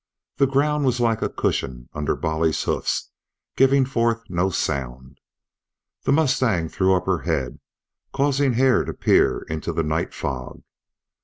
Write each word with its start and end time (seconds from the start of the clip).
The 0.37 0.47
ground 0.47 0.83
was 0.83 0.99
like 0.99 1.21
a 1.21 1.29
cushion 1.29 1.87
under 1.93 2.15
Bolly's 2.15 2.63
hoofs, 2.63 3.11
giving 3.55 3.85
forth 3.85 4.23
no 4.29 4.49
sound. 4.49 5.19
The 6.05 6.11
mustang 6.11 6.69
threw 6.69 6.95
up 6.95 7.05
her 7.05 7.19
head, 7.19 7.59
causing 8.11 8.53
Hare 8.53 8.83
to 8.83 8.95
peer 8.95 9.41
into 9.47 9.71
the 9.71 9.83
night 9.83 10.11
fog. 10.15 10.63